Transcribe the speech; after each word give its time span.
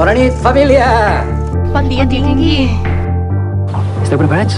Bona 0.00 0.14
nit, 0.16 0.32
família! 0.40 0.86
Bon 1.74 1.84
dia, 1.84 2.06
bon 2.08 2.24
tingui. 2.24 2.72
Esteu 4.00 4.16
preparats? 4.16 4.56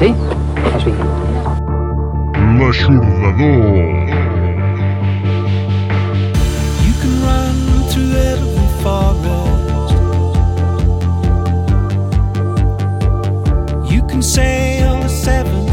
Sí? 0.00 0.08
Doncs 0.70 0.86
vinga. 0.86 1.04
L'Aixordador. 2.56 3.44
You 6.86 6.94
can 7.02 7.12
run 7.26 7.60
to 7.92 8.00
every 8.32 8.68
forest 8.80 10.00
You 13.92 14.00
can 14.08 14.22
sail 14.22 14.96
the 15.02 15.12
seven 15.12 15.65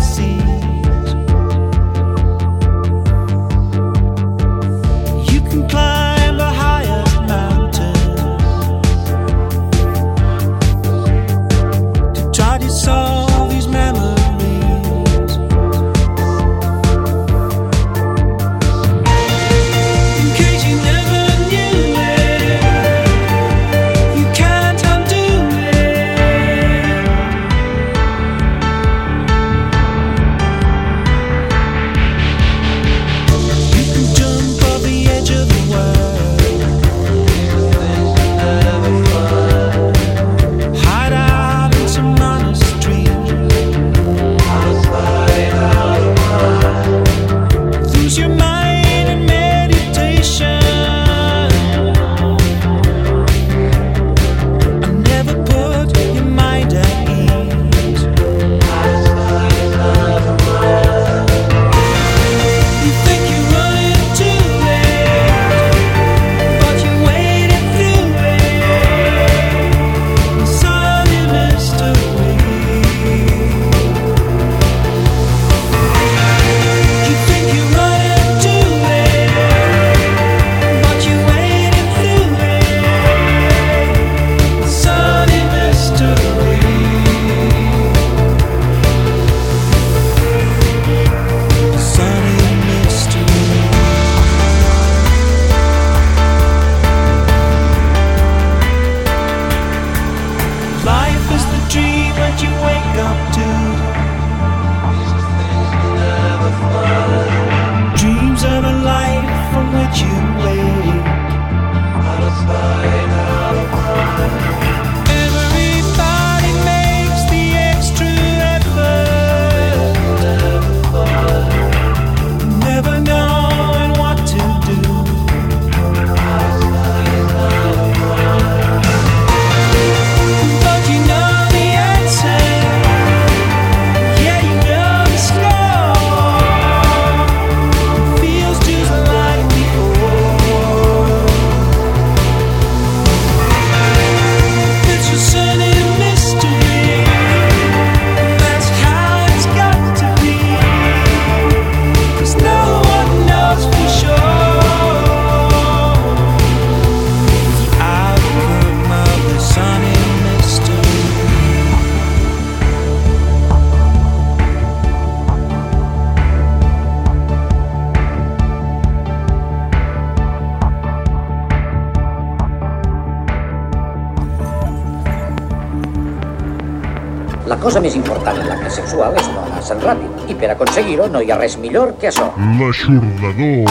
no 181.14 181.22
hi 181.22 181.30
ha 181.32 181.38
res 181.38 181.56
millor 181.62 181.94
que 182.02 182.10
això. 182.10 182.32
L'aixordador. 182.60 183.70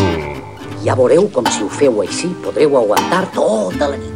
Ja 0.87 0.95
veureu 0.99 1.29
com 1.35 1.47
si 1.51 1.67
ho 1.67 1.71
feu 1.83 2.01
així 2.07 2.31
podreu 2.47 2.79
aguantar 2.79 3.25
tota 3.35 3.93
la 3.93 3.99
nit. 3.99 4.12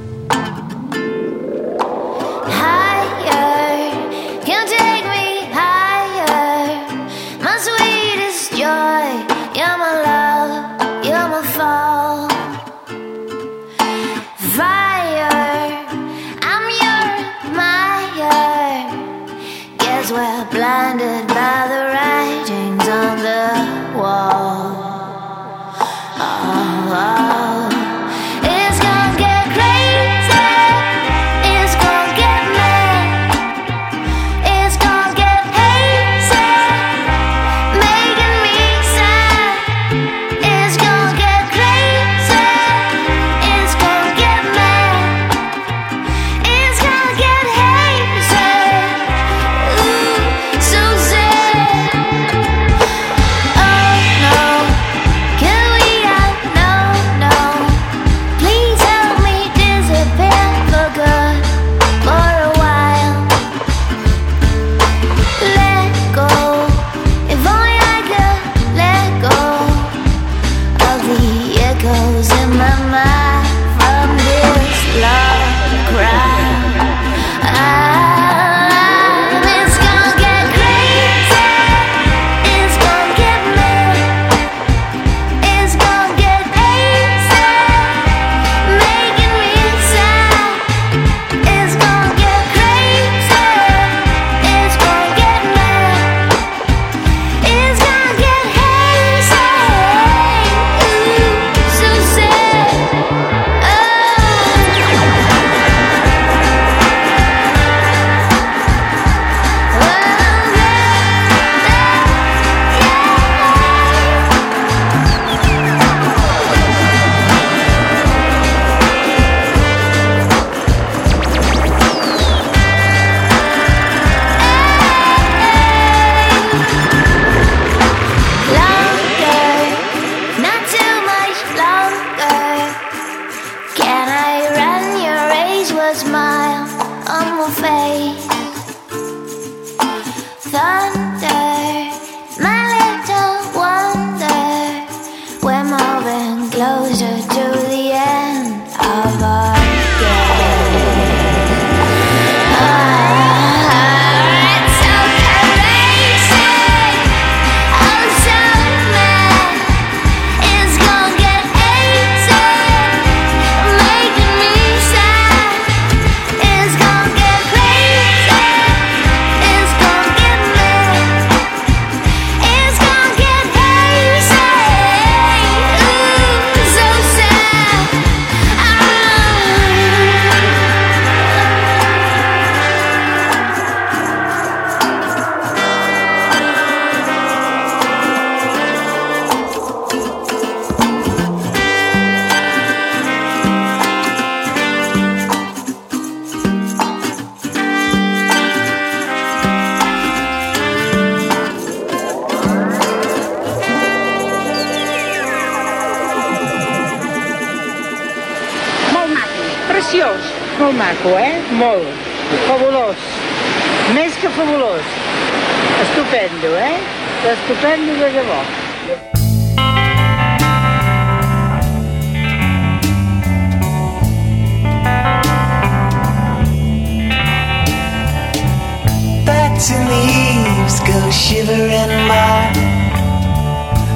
leaves 230.67 230.81
go 230.81 231.11
shivering 231.11 232.09
by. 232.09 232.53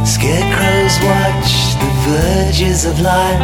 Scarecrows 0.05 0.97
watch 1.11 1.75
the 1.83 1.91
verges 2.07 2.85
of 2.85 3.01
light. 3.01 3.43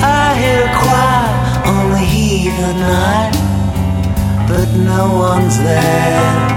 I 0.00 0.34
hear 0.40 0.64
a 0.64 0.72
choir 0.82 1.30
on 1.72 1.90
the 1.90 1.98
heave 1.98 2.52
of 2.52 2.76
night, 2.76 3.34
but 4.48 4.68
no 4.76 5.12
one's 5.14 5.56
there. 5.58 6.54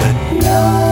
But 0.00 0.16
no 0.42 0.85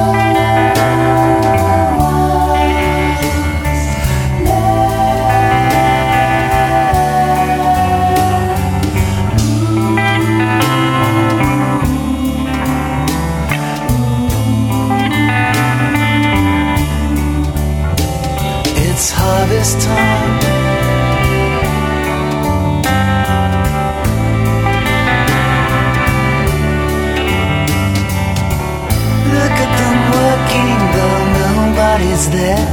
is 32.15 32.31
there? 32.31 32.65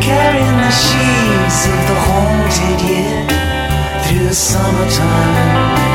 Carrying 0.00 0.56
the 0.64 0.72
sheaves 0.84 1.58
of 1.72 1.80
the 1.90 1.98
haunted 2.06 2.80
year 2.88 3.18
through 4.04 4.28
the 4.28 4.34
summertime. 4.34 5.91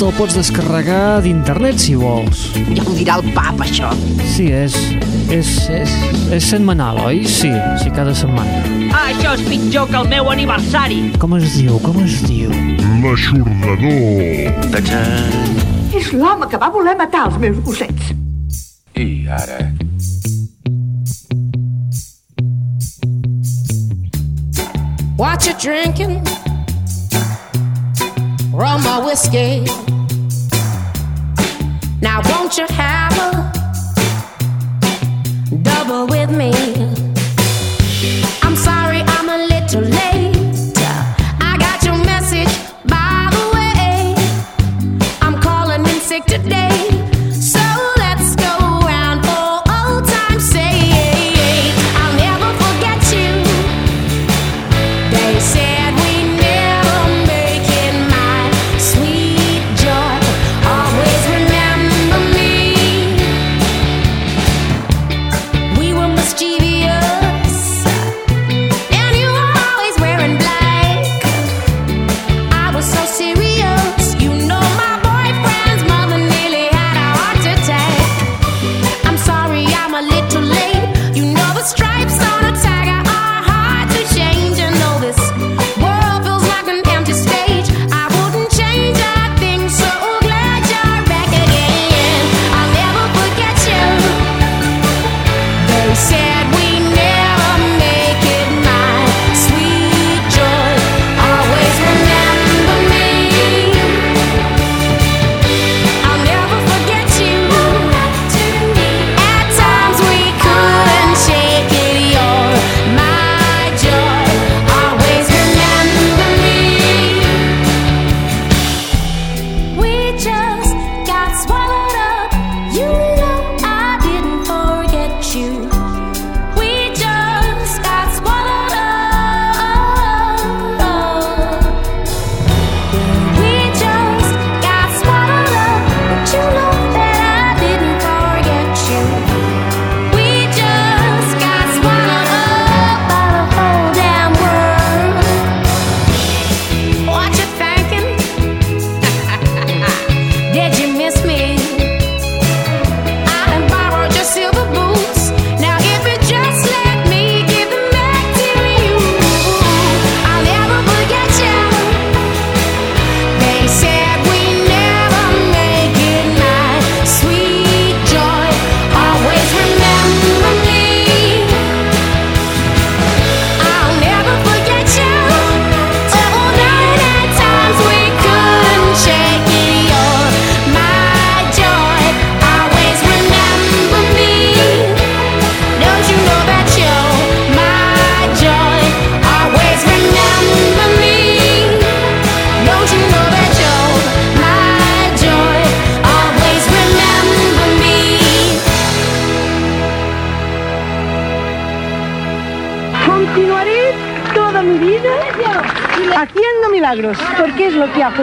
te'l 0.00 0.14
pots 0.16 0.32
descarregar 0.32 1.20
d'internet, 1.20 1.76
si 1.82 1.92
vols. 1.98 2.46
Ja 2.72 2.84
ho 2.86 2.94
dirà 2.96 3.18
el 3.20 3.26
pap, 3.34 3.58
això. 3.60 3.90
Sí, 4.32 4.46
és... 4.48 4.72
és... 5.28 5.50
és, 5.68 5.92
és 6.32 6.46
setmanal, 6.54 7.02
oi? 7.04 7.20
Sí, 7.28 7.50
sí, 7.82 7.92
cada 7.92 8.14
setmana. 8.16 8.62
Ah, 8.94 9.10
això 9.10 9.34
és 9.36 9.44
pitjor 9.44 9.90
que 9.90 9.98
el 10.00 10.08
meu 10.08 10.30
aniversari. 10.32 11.02
Com 11.20 11.36
es 11.36 11.52
diu, 11.58 11.76
com 11.84 12.00
es 12.06 12.16
diu? 12.24 12.48
L'aixordador. 13.04 14.48
És 16.00 16.12
l'home 16.16 16.48
que 16.48 16.60
va 16.62 16.72
voler 16.72 16.96
matar 16.96 17.26
els 17.28 17.36
meus 17.42 17.60
gossets. 17.66 18.14
I 18.96 19.28
ara... 19.28 19.60
What 25.20 25.44
you 25.44 25.52
drinking? 25.60 26.24
rum 28.60 28.86
or 28.86 29.06
whiskey. 29.06 29.64
Now, 32.02 32.20
won't 32.28 32.58
you 32.58 32.66
have 32.68 33.16
a 33.18 33.32
double 35.62 36.06
with 36.06 36.30
me? 36.30 37.09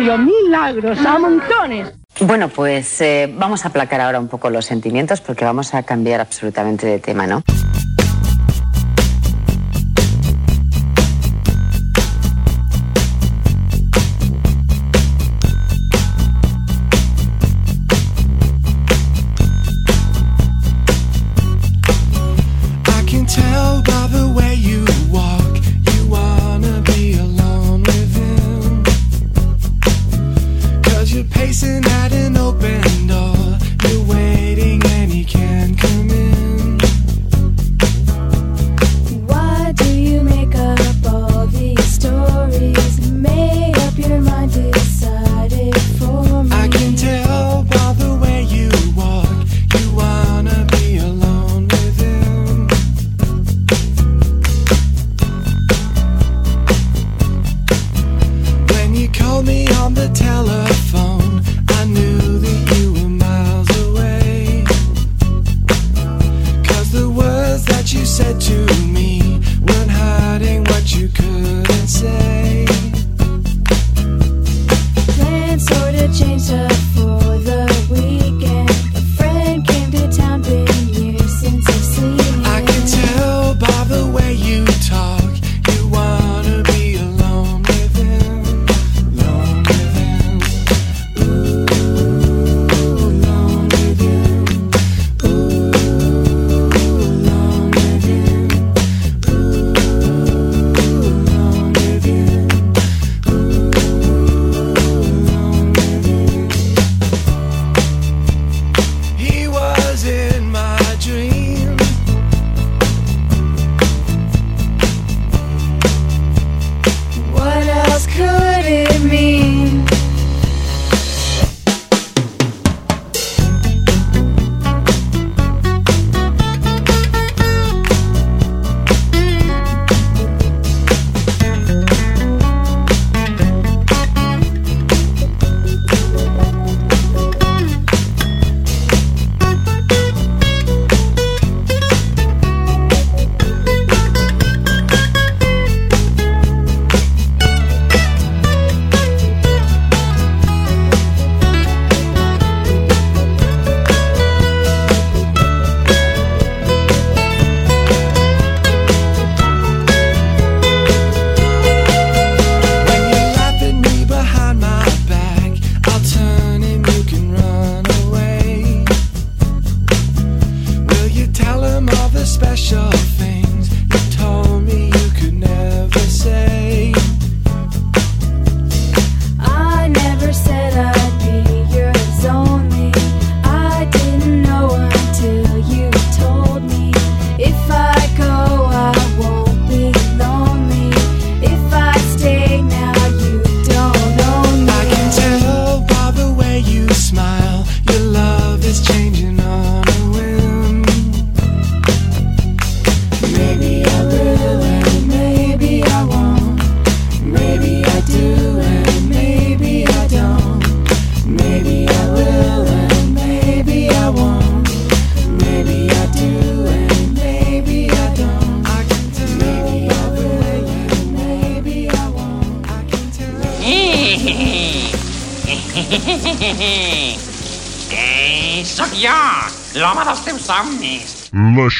milagros 0.01 1.03
a 1.05 1.17
montones. 1.17 1.93
Bueno, 2.21 2.49
pues 2.49 3.01
eh, 3.01 3.31
vamos 3.35 3.65
a 3.65 3.69
aplacar 3.69 4.01
ahora 4.01 4.19
un 4.19 4.27
poco 4.27 4.49
los 4.49 4.65
sentimientos 4.65 5.21
porque 5.21 5.45
vamos 5.45 5.73
a 5.73 5.83
cambiar 5.83 6.21
absolutamente 6.21 6.87
de 6.87 6.99
tema, 6.99 7.27
¿no? 7.27 7.43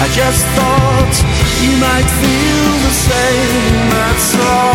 I 0.00 0.06
just 0.14 0.46
thought 0.54 1.14
you 1.60 1.72
might 1.80 2.08
feel 2.22 2.72
the 2.86 2.94
same, 2.94 3.90
that's 3.90 4.34
all. 4.36 4.67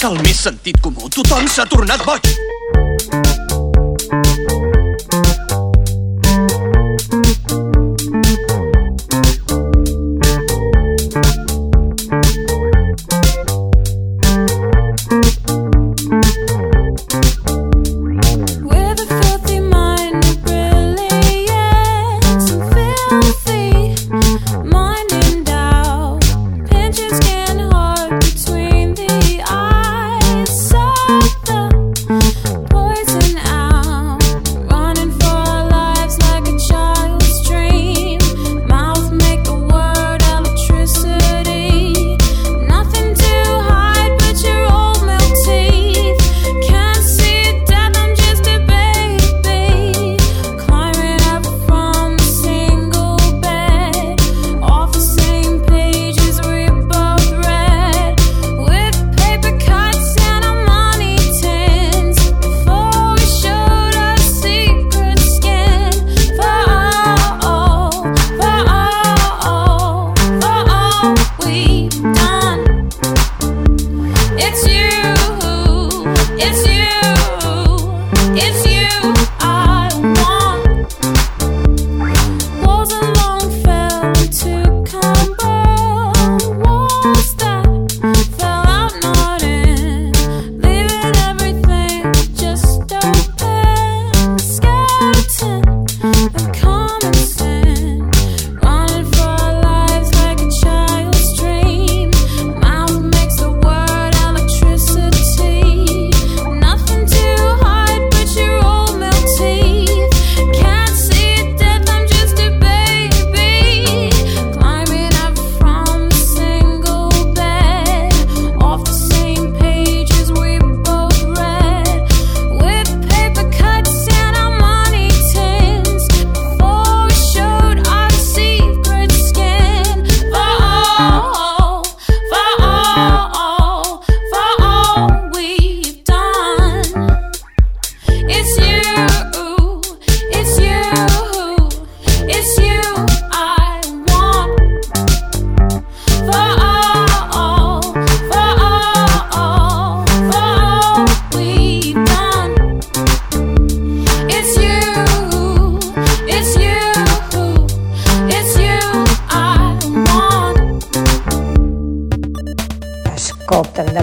que 0.00 0.08
el 0.08 0.22
més 0.24 0.38
sentit 0.46 0.78
comú 0.80 1.10
tothom 1.12 1.44
s'ha 1.52 1.66
tornat 1.68 2.00
boig. 2.08 3.29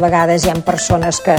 Vegades 0.08 0.46
hi 0.46 0.52
ha 0.52 0.56
persones 0.64 1.20
que 1.24 1.36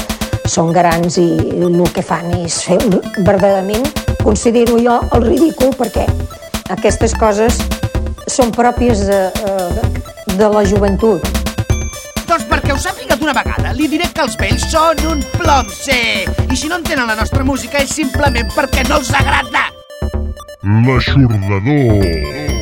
són 0.48 0.72
grans 0.76 1.16
i 1.20 1.28
el 1.56 1.80
que 1.94 2.04
fan 2.04 2.28
és 2.36 2.60
fer 2.68 2.78
verdaderament, 3.24 3.86
considero 4.22 4.78
jo, 4.82 4.98
el 5.16 5.26
ridícul, 5.28 5.72
perquè 5.78 6.06
aquestes 6.74 7.14
coses 7.16 7.60
són 8.28 8.52
pròpies 8.52 9.06
de, 9.08 9.20
eh, 9.48 10.36
de 10.36 10.50
la 10.52 10.64
joventut. 10.68 11.24
Doncs 12.28 12.44
perquè 12.50 12.74
ho 12.74 12.80
sàpiga 12.80 13.16
d'una 13.16 13.32
vegada, 13.36 13.72
li 13.72 13.88
diré 13.88 14.10
que 14.12 14.26
els 14.26 14.36
vells 14.40 14.68
són 14.68 15.00
un 15.08 15.24
plom, 15.38 15.72
sí. 15.72 16.26
I 16.28 16.56
si 16.56 16.68
no 16.68 16.76
entenen 16.82 17.08
la 17.08 17.16
nostra 17.16 17.44
música 17.44 17.80
és 17.80 17.96
simplement 17.96 18.52
perquè 18.56 18.84
no 18.88 19.00
els 19.00 19.12
agrada. 19.16 19.68
L'aixordador. 20.84 22.57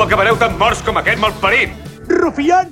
Acabareu 0.00 0.38
tan 0.40 0.56
morts 0.56 0.80
com 0.86 0.96
aquest 0.96 1.20
malparit. 1.20 1.76
Rufián! 2.08 2.71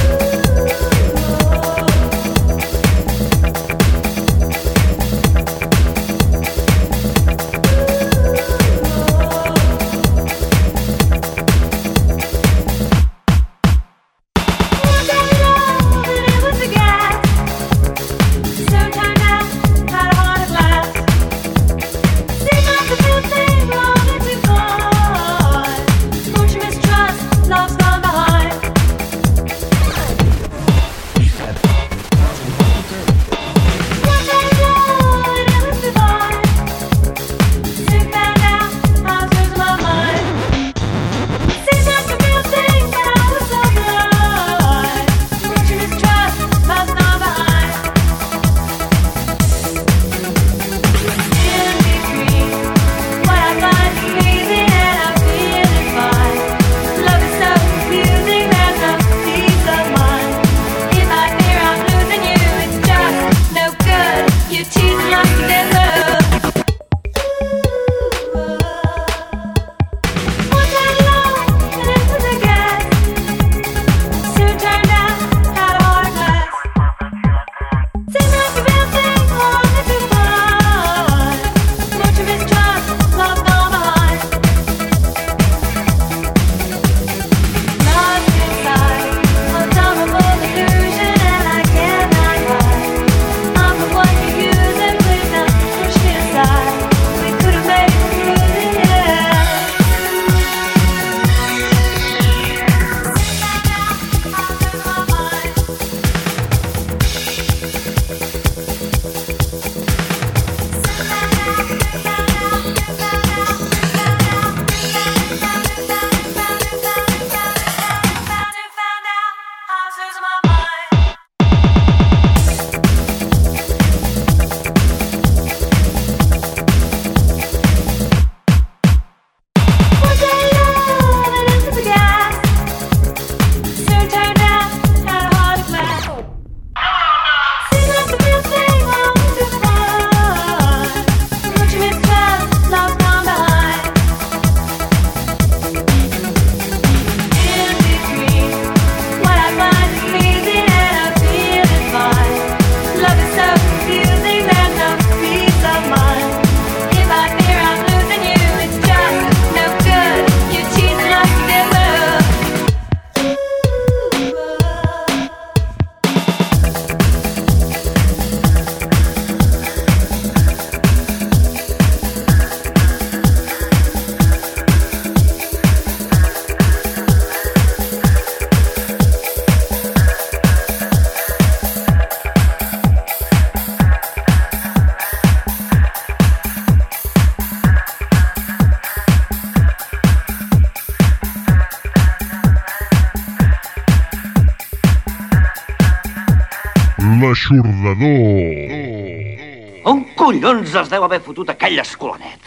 On 200.61 200.63
collons 200.63 200.83
es 200.85 200.89
deu 200.91 201.03
haver 201.03 201.17
fotut 201.25 201.49
aquell 201.49 201.81
escolanet? 201.81 202.40